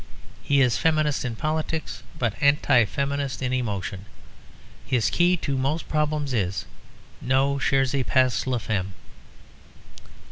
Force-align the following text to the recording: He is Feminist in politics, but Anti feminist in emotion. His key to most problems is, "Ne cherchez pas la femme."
He 0.41 0.61
is 0.61 0.79
Feminist 0.79 1.23
in 1.23 1.35
politics, 1.35 2.01
but 2.17 2.33
Anti 2.41 2.85
feminist 2.85 3.39
in 3.43 3.53
emotion. 3.53 4.05
His 4.83 5.11
key 5.11 5.37
to 5.37 5.55
most 5.55 5.87
problems 5.87 6.33
is, 6.33 6.65
"Ne 7.21 7.59
cherchez 7.59 8.03
pas 8.07 8.47
la 8.47 8.57
femme." 8.57 8.93